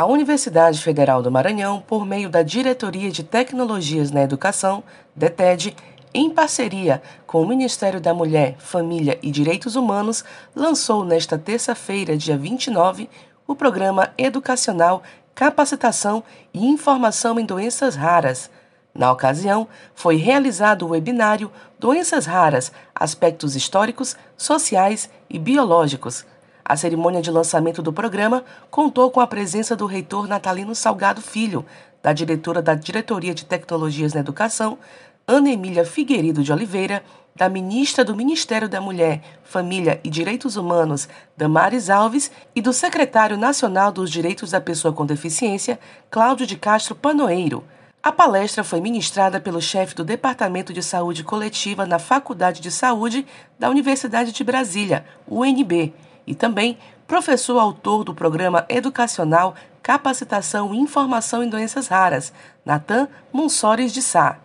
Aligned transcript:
A 0.00 0.06
Universidade 0.06 0.82
Federal 0.82 1.20
do 1.20 1.30
Maranhão, 1.30 1.84
por 1.86 2.06
meio 2.06 2.30
da 2.30 2.42
Diretoria 2.42 3.10
de 3.10 3.22
Tecnologias 3.22 4.10
na 4.10 4.22
Educação, 4.22 4.82
DETED, 5.14 5.76
em 6.14 6.30
parceria 6.30 7.02
com 7.26 7.42
o 7.42 7.46
Ministério 7.46 8.00
da 8.00 8.14
Mulher, 8.14 8.56
Família 8.58 9.18
e 9.22 9.30
Direitos 9.30 9.76
Humanos, 9.76 10.24
lançou 10.56 11.04
nesta 11.04 11.36
terça-feira, 11.36 12.16
dia 12.16 12.34
29, 12.34 13.10
o 13.46 13.54
programa 13.54 14.08
educacional 14.16 15.02
Capacitação 15.34 16.24
e 16.54 16.66
Informação 16.66 17.38
em 17.38 17.44
Doenças 17.44 17.94
Raras. 17.94 18.50
Na 18.94 19.12
ocasião, 19.12 19.68
foi 19.94 20.16
realizado 20.16 20.86
o 20.86 20.92
webinário 20.92 21.52
Doenças 21.78 22.24
Raras, 22.24 22.72
Aspectos 22.94 23.54
Históricos, 23.54 24.16
Sociais 24.34 25.10
e 25.28 25.38
Biológicos. 25.38 26.24
A 26.70 26.76
cerimônia 26.76 27.20
de 27.20 27.32
lançamento 27.32 27.82
do 27.82 27.92
programa 27.92 28.44
contou 28.70 29.10
com 29.10 29.18
a 29.18 29.26
presença 29.26 29.74
do 29.74 29.86
reitor 29.86 30.28
Natalino 30.28 30.72
Salgado 30.72 31.20
Filho, 31.20 31.66
da 32.00 32.12
diretora 32.12 32.62
da 32.62 32.76
Diretoria 32.76 33.34
de 33.34 33.44
Tecnologias 33.44 34.14
na 34.14 34.20
Educação, 34.20 34.78
Ana 35.26 35.50
Emília 35.50 35.84
Figueiredo 35.84 36.44
de 36.44 36.52
Oliveira, 36.52 37.02
da 37.34 37.48
ministra 37.48 38.04
do 38.04 38.14
Ministério 38.14 38.68
da 38.68 38.80
Mulher, 38.80 39.20
Família 39.42 39.98
e 40.04 40.08
Direitos 40.08 40.54
Humanos, 40.54 41.08
Damares 41.36 41.90
Alves, 41.90 42.30
e 42.54 42.62
do 42.62 42.72
secretário 42.72 43.36
nacional 43.36 43.90
dos 43.90 44.08
Direitos 44.08 44.52
da 44.52 44.60
Pessoa 44.60 44.94
com 44.94 45.04
Deficiência, 45.04 45.76
Cláudio 46.08 46.46
de 46.46 46.56
Castro 46.56 46.94
Panoeiro. 46.94 47.64
A 48.00 48.12
palestra 48.12 48.62
foi 48.62 48.80
ministrada 48.80 49.40
pelo 49.40 49.60
chefe 49.60 49.96
do 49.96 50.04
Departamento 50.04 50.72
de 50.72 50.84
Saúde 50.84 51.24
Coletiva 51.24 51.84
na 51.84 51.98
Faculdade 51.98 52.60
de 52.60 52.70
Saúde 52.70 53.26
da 53.58 53.68
Universidade 53.68 54.30
de 54.30 54.44
Brasília, 54.44 55.04
UNB, 55.28 55.92
e 56.26 56.34
também 56.34 56.78
professor 57.06 57.58
autor 57.58 58.04
do 58.04 58.14
programa 58.14 58.64
educacional 58.68 59.54
Capacitação 59.82 60.74
e 60.74 60.78
Informação 60.78 61.42
em 61.42 61.48
Doenças 61.48 61.88
Raras, 61.88 62.32
Natan 62.64 63.08
Monsores 63.32 63.92
de 63.92 64.02
Sá. 64.02 64.38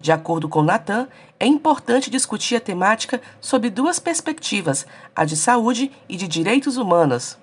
De 0.00 0.10
acordo 0.10 0.48
com 0.48 0.62
Natan, 0.62 1.08
é 1.38 1.46
importante 1.46 2.10
discutir 2.10 2.56
a 2.56 2.60
temática 2.60 3.20
sob 3.40 3.70
duas 3.70 3.98
perspectivas, 3.98 4.86
a 5.14 5.24
de 5.24 5.36
saúde 5.36 5.92
e 6.08 6.16
de 6.16 6.26
direitos 6.26 6.76
humanos. 6.76 7.38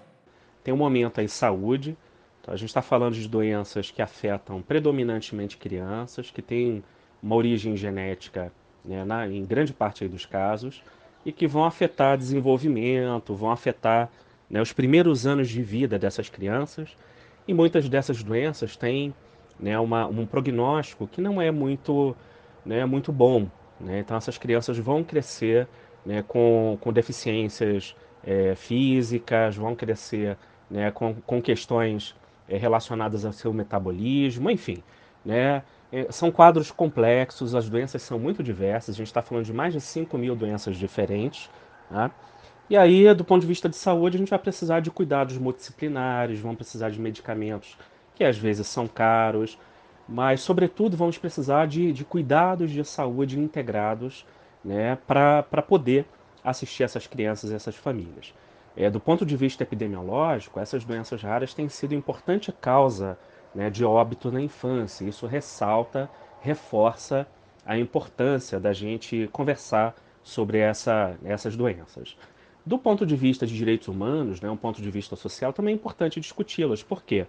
Tem 0.64 0.74
um 0.74 0.78
momento 0.78 1.22
aí 1.22 1.30
saúde, 1.30 1.98
então 2.42 2.54
a 2.54 2.58
gente 2.58 2.70
está 2.70 2.82
falando 2.82 3.16
de 3.16 3.28
doenças 3.28 3.90
que 3.92 4.02
afetam 4.02 4.62
predominantemente 4.62 5.58
crianças, 5.58 6.30
que 6.30 6.42
têm 6.42 6.84
uma 7.24 7.36
origem 7.36 7.76
genética 7.78 8.52
né, 8.84 9.04
na, 9.06 9.28
em 9.28 9.46
grande 9.46 9.74
parte 9.74 10.08
dos 10.08 10.26
casos, 10.26 10.84
e 11.26 11.32
que 11.32 11.48
vão 11.48 11.66
afetar 11.66 12.18
desenvolvimento, 12.18 13.36
vão 13.36 13.52
afetar 13.52 14.10
né, 14.50 14.62
os 14.62 14.74
primeiros 14.74 15.28
anos 15.28 15.50
de 15.50 15.62
vida 15.62 16.00
dessas 16.00 16.30
crianças, 16.30 16.96
e 17.48 17.54
muitas 17.54 17.90
dessas 17.90 18.24
doenças 18.24 18.76
têm 18.76 19.14
né, 19.60 19.78
uma, 19.80 20.08
um 20.08 20.26
prognóstico 20.26 21.08
que 21.08 21.22
não 21.22 21.42
é 21.42 21.52
muito 21.52 22.16
né, 22.66 22.86
muito 22.86 23.12
bom. 23.12 23.48
Né? 23.80 24.00
Então 24.00 24.16
essas 24.18 24.38
crianças 24.38 24.78
vão 24.78 25.04
crescer 25.04 25.68
né, 26.06 26.24
com, 26.28 26.78
com 26.80 26.94
deficiências 26.94 27.96
é, 28.24 28.56
físicas, 28.56 29.56
vão 29.56 29.76
crescer 29.76 30.38
né, 30.70 30.92
com, 30.92 31.16
com 31.26 31.42
questões 31.42 32.16
é, 32.48 32.58
relacionadas 32.58 33.26
ao 33.26 33.34
seu 33.34 33.54
metabolismo, 33.54 34.50
enfim. 34.50 34.84
Né? 35.26 35.64
É, 35.92 36.12
são 36.12 36.32
quadros 36.32 36.72
complexos, 36.72 37.56
as 37.56 37.68
doenças 37.68 38.02
são 38.02 38.20
muito 38.20 38.44
diversas, 38.44 38.96
a 38.96 38.98
gente 38.98 39.08
está 39.08 39.22
falando 39.22 39.46
de 39.46 39.54
mais 39.54 39.74
de 39.74 39.82
5 39.82 40.18
mil 40.18 40.36
doenças 40.36 40.78
diferentes. 40.78 41.50
Tá? 41.90 42.12
E 42.70 42.78
aí, 42.78 43.12
do 43.16 43.26
ponto 43.26 43.42
de 43.42 43.48
vista 43.48 43.68
de 43.68 43.76
saúde, 43.76 44.18
a 44.18 44.20
gente 44.20 44.30
vai 44.30 44.38
precisar 44.38 44.80
de 44.80 44.92
cuidados 44.92 45.38
multidisciplinares, 45.38 46.40
vão 46.40 46.56
precisar 46.56 46.90
de 46.90 47.00
medicamentos 47.02 47.78
que 48.14 48.24
às 48.24 48.38
vezes 48.38 48.68
são 48.68 48.88
caros, 48.88 49.58
mas, 50.08 50.42
sobretudo, 50.42 50.98
vamos 50.98 51.18
precisar 51.18 51.68
de, 51.68 51.92
de 51.94 52.04
cuidados 52.04 52.70
de 52.70 52.84
saúde 52.84 53.40
integrados 53.40 54.26
né, 54.64 54.98
para 55.08 55.62
poder 55.68 56.06
assistir 56.44 56.84
essas 56.84 57.08
crianças 57.08 57.52
e 57.52 57.56
essas 57.56 57.76
famílias. 57.76 58.34
É, 58.76 58.90
do 58.90 59.00
ponto 59.00 59.26
de 59.26 59.36
vista 59.36 59.64
epidemiológico, 59.64 60.60
essas 60.60 60.84
doenças 60.84 61.22
raras 61.22 61.54
têm 61.54 61.70
sido 61.70 61.94
importante 61.94 62.52
causa 62.52 63.18
né, 63.54 63.70
de 63.70 63.84
óbito 63.84 64.32
na 64.32 64.42
infância. 64.42 65.06
Isso 65.06 65.26
ressalta, 65.26 66.10
reforça 66.42 67.28
a 67.66 67.78
importância 67.78 68.60
da 68.60 68.74
gente 68.74 69.30
conversar 69.32 69.96
sobre 70.24 70.60
essa, 70.60 71.16
essas 71.24 71.56
doenças. 71.56 72.16
Do 72.66 72.78
ponto 72.78 73.06
de 73.06 73.16
vista 73.16 73.48
de 73.48 73.56
direitos 73.56 73.88
humanos, 73.88 74.42
né, 74.42 74.50
um 74.50 74.58
ponto 74.58 74.82
de 74.82 74.92
vista 74.92 75.16
social, 75.16 75.54
também 75.54 75.74
é 75.74 75.76
importante 75.76 76.20
discuti-las. 76.20 76.84
Por 76.84 77.04
quê? 77.04 77.26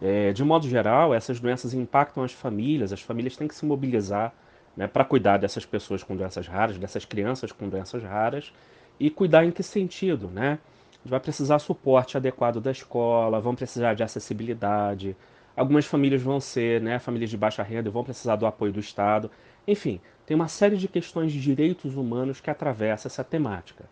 É, 0.00 0.32
de 0.32 0.44
modo 0.44 0.68
geral, 0.68 1.14
essas 1.14 1.40
doenças 1.40 1.72
impactam 1.72 2.22
as 2.22 2.32
famílias, 2.32 2.92
as 2.92 3.00
famílias 3.00 3.36
têm 3.36 3.48
que 3.48 3.54
se 3.54 3.64
mobilizar 3.64 4.34
né, 4.76 4.86
para 4.86 5.04
cuidar 5.04 5.38
dessas 5.38 5.64
pessoas 5.64 6.02
com 6.02 6.14
doenças 6.14 6.46
raras, 6.46 6.76
dessas 6.76 7.04
crianças 7.04 7.50
com 7.50 7.68
doenças 7.68 8.02
raras, 8.02 8.52
e 9.00 9.08
cuidar 9.10 9.44
em 9.44 9.50
que 9.50 9.62
sentido? 9.62 10.28
Né? 10.28 10.58
Vai 11.04 11.20
precisar 11.20 11.58
suporte 11.58 12.16
adequado 12.16 12.60
da 12.60 12.70
escola, 12.70 13.40
vão 13.40 13.54
precisar 13.54 13.94
de 13.94 14.02
acessibilidade, 14.02 15.16
algumas 15.56 15.86
famílias 15.86 16.22
vão 16.22 16.38
ser 16.40 16.80
né, 16.80 16.98
famílias 16.98 17.30
de 17.30 17.36
baixa 17.36 17.62
renda, 17.62 17.90
vão 17.90 18.04
precisar 18.04 18.36
do 18.36 18.46
apoio 18.46 18.72
do 18.72 18.80
Estado. 18.80 19.30
Enfim, 19.66 20.00
tem 20.26 20.34
uma 20.34 20.48
série 20.48 20.76
de 20.76 20.86
questões 20.86 21.32
de 21.32 21.40
direitos 21.40 21.96
humanos 21.96 22.40
que 22.40 22.50
atravessa 22.50 23.08
essa 23.08 23.24
temática. 23.24 23.84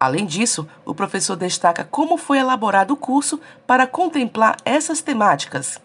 Além 0.00 0.26
disso, 0.26 0.66
o 0.84 0.94
professor 0.94 1.36
destaca 1.36 1.84
como 1.84 2.16
foi 2.16 2.38
elaborado 2.38 2.92
o 2.92 2.96
curso 2.96 3.40
para 3.66 3.86
contemplar 3.86 4.56
essas 4.64 5.00
temáticas. 5.00 5.80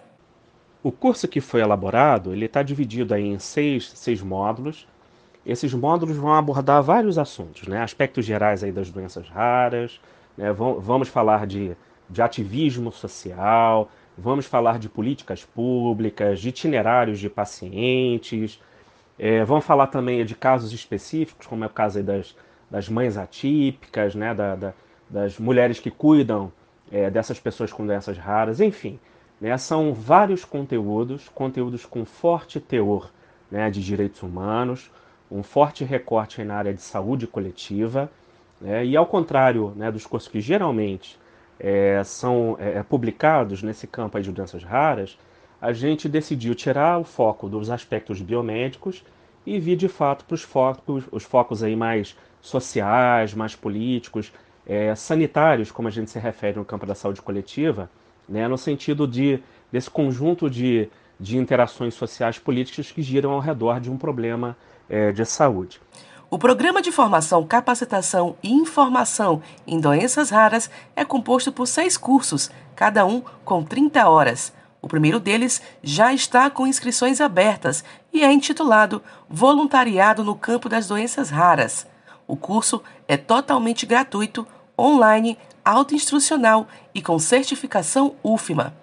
O 0.81 0.91
curso 0.91 1.27
que 1.27 1.41
foi 1.41 1.61
elaborado 1.61 2.33
ele 2.33 2.45
está 2.45 2.63
dividido 2.63 3.13
aí 3.13 3.25
em 3.25 3.38
seis, 3.38 3.91
seis 3.94 4.21
módulos. 4.21 4.88
Esses 5.45 5.73
módulos 5.73 6.17
vão 6.17 6.33
abordar 6.33 6.81
vários 6.81 7.17
assuntos, 7.17 7.67
né? 7.67 7.81
aspectos 7.81 8.25
gerais 8.25 8.63
aí 8.63 8.71
das 8.71 8.89
doenças 8.89 9.29
raras, 9.29 9.99
né? 10.35 10.51
vamos 10.51 11.09
falar 11.09 11.45
de, 11.45 11.75
de 12.09 12.21
ativismo 12.21 12.91
social, 12.91 13.89
vamos 14.17 14.45
falar 14.45 14.79
de 14.79 14.89
políticas 14.89 15.45
públicas, 15.45 16.39
de 16.39 16.50
itinerários 16.50 17.19
de 17.19 17.29
pacientes, 17.29 18.61
é, 19.19 19.44
vamos 19.44 19.66
falar 19.66 19.88
também 19.88 20.25
de 20.25 20.35
casos 20.35 20.73
específicos, 20.73 21.47
como 21.47 21.63
é 21.63 21.67
o 21.67 21.69
caso 21.72 22.01
das 22.03 22.35
das 22.69 22.89
mães 22.89 23.17
atípicas, 23.17 24.13
né, 24.13 24.33
da, 24.33 24.56
da, 24.56 24.73
das 25.09 25.39
mulheres 25.39 25.79
que 25.79 25.89
cuidam 25.89 26.51
é, 26.91 27.09
dessas 27.09 27.39
pessoas 27.39 27.72
com 27.72 27.85
doenças 27.85 28.17
raras, 28.17 28.59
enfim. 28.59 29.00
Né, 29.39 29.57
são 29.57 29.94
vários 29.94 30.44
conteúdos, 30.44 31.29
conteúdos 31.29 31.85
com 31.85 32.06
forte 32.06 32.59
teor 32.59 33.09
né, 33.50 33.69
de 33.69 33.83
direitos 33.83 34.22
humanos, 34.22 34.91
um 35.29 35.44
forte 35.44 35.83
recorte 35.83 36.44
na 36.44 36.56
área 36.56 36.73
de 36.73 36.81
saúde 36.81 37.27
coletiva, 37.27 38.11
né, 38.59 38.85
e 38.85 38.97
ao 38.97 39.06
contrário 39.06 39.73
né, 39.75 39.91
dos 39.91 40.06
cursos 40.06 40.29
que 40.29 40.41
geralmente 40.41 41.17
é, 41.59 42.01
são 42.03 42.57
é, 42.59 42.79
é 42.79 42.84
publicados 42.84 43.63
nesse 43.63 43.88
campo 43.88 44.19
de 44.19 44.31
doenças 44.31 44.63
raras, 44.63 45.18
a 45.62 45.73
gente 45.73 46.07
decidiu 46.07 46.53
tirar 46.53 47.00
o 47.00 47.03
foco 47.03 47.50
dos 47.50 47.69
aspectos 47.69 48.22
biomédicos 48.22 49.03
e 49.45 49.59
vir 49.59 49.75
de 49.75 49.88
fato 49.88 50.25
para 50.25 50.35
os 50.35 50.44
focos, 50.44 51.06
os 51.12 51.23
focos 51.23 51.63
aí 51.63 51.75
mais 51.75 52.16
sociais, 52.41 53.34
mais 53.34 53.56
políticos, 53.56 54.31
é, 54.66 54.94
sanitários, 54.94 55.72
como 55.72 55.88
a 55.88 55.91
gente 55.91 56.12
se 56.12 56.19
refere 56.19 56.57
no 56.57 56.66
campo 56.66 56.85
da 56.85 56.94
saúde 56.94 57.22
coletiva, 57.22 57.89
né, 58.28 58.47
no 58.47 58.57
sentido 58.57 59.07
de, 59.07 59.39
desse 59.72 59.89
conjunto 59.89 60.50
de, 60.50 60.89
de 61.19 61.38
interações 61.38 61.94
sociais 61.94 62.38
políticas 62.38 62.91
que 62.91 63.01
giram 63.01 63.31
ao 63.31 63.39
redor 63.39 63.79
de 63.79 63.89
um 63.89 63.97
problema 63.97 64.56
é, 64.89 65.12
de 65.12 65.25
saúde. 65.25 65.79
O 66.29 66.38
programa 66.38 66.81
de 66.81 66.91
formação, 66.91 67.47
capacitação 67.47 68.35
e 68.43 68.51
informação 68.51 69.41
em 69.65 69.79
doenças 69.79 70.29
raras 70.29 70.69
é 70.93 71.05
composto 71.05 71.53
por 71.53 71.65
seis 71.65 71.95
cursos, 71.95 72.51
cada 72.75 73.05
um 73.05 73.21
com 73.45 73.63
30 73.63 74.09
horas. 74.09 74.51
O 74.81 74.89
primeiro 74.89 75.21
deles 75.21 75.62
já 75.81 76.13
está 76.13 76.50
com 76.50 76.68
inscrições 76.68 77.21
abertas 77.21 77.81
e 78.12 78.25
é 78.25 78.31
intitulado 78.31 79.01
Voluntariado 79.29 80.21
no 80.21 80.35
Campo 80.35 80.68
das 80.68 80.85
Doenças 80.88 81.29
Raras. 81.29 81.88
O 82.27 82.35
curso 82.35 82.83
é 83.07 83.15
totalmente 83.15 83.85
gratuito, 83.85 84.45
online, 84.77 85.38
autoinstrucional 85.63 86.68
e 86.94 87.01
com 87.01 87.18
certificação 87.18 88.15
UFMA. 88.21 88.74